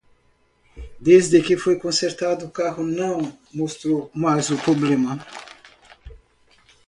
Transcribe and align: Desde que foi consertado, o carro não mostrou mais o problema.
Desde 1.07 1.37
que 1.45 1.61
foi 1.63 1.75
consertado, 1.83 2.41
o 2.45 2.53
carro 2.59 2.83
não 3.01 3.17
mostrou 3.59 3.99
mais 4.23 4.45
o 4.49 4.57
problema. 4.65 5.11